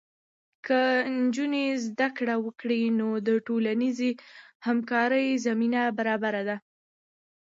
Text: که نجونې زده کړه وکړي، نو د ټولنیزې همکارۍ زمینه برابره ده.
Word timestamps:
که 0.65 0.79
نجونې 1.19 1.65
زده 1.85 2.07
کړه 2.17 2.35
وکړي، 2.45 2.81
نو 2.99 3.09
د 3.27 3.29
ټولنیزې 3.47 4.11
همکارۍ 4.67 5.27
زمینه 5.45 5.81
برابره 5.97 6.41
ده. 6.49 6.57